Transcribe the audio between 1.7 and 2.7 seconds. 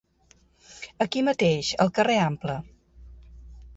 al carrer Ample.